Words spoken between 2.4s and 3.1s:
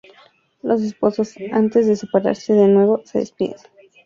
de nuevo,